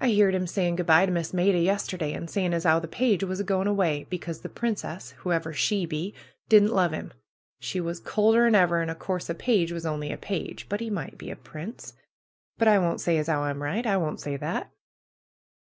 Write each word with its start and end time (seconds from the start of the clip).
"I 0.00 0.08
heerd 0.08 0.34
'im 0.34 0.48
saying 0.48 0.74
good 0.74 0.86
by 0.86 1.06
to 1.06 1.12
Miss 1.12 1.32
Maida 1.32 1.60
yester 1.60 1.96
day, 1.96 2.12
and 2.12 2.28
saying 2.28 2.52
as 2.52 2.66
'ow 2.66 2.80
the 2.80 2.88
page 2.88 3.22
was 3.22 3.38
a 3.38 3.44
going 3.44 3.68
away, 3.68 4.04
becos 4.10 4.42
the 4.42 4.48
princess, 4.48 5.10
whoever 5.18 5.52
she 5.52 5.86
be, 5.86 6.12
didn't 6.48 6.74
love 6.74 6.92
'im; 6.92 7.12
she 7.60 7.80
was 7.80 8.00
colder'n 8.00 8.56
ever, 8.56 8.82
an' 8.82 8.90
o' 8.90 8.96
course 8.96 9.30
a 9.30 9.36
page 9.36 9.70
was 9.70 9.86
only 9.86 10.10
a 10.10 10.16
page, 10.18 10.68
but 10.68 10.78
PRUE'S 10.80 10.88
GARDENER 10.90 10.96
209 10.96 11.06
he 11.06 11.10
might 11.12 11.18
be 11.18 11.30
a 11.30 11.36
prince. 11.36 11.92
But 12.56 12.66
I 12.66 12.78
won^t 12.78 12.98
say 12.98 13.16
as 13.16 13.28
'ow 13.28 13.42
I'm 13.44 13.62
right. 13.62 13.86
I 13.86 13.96
won't 13.96 14.18
say 14.18 14.36
that!" 14.36 14.72